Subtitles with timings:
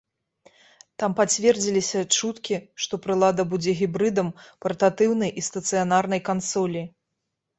[1.01, 2.55] Там пацвердзіліся чуткі,
[2.85, 4.31] што прылада будзе гібрыдам
[4.67, 6.83] партатыўнай і стацыянарнай кансолі.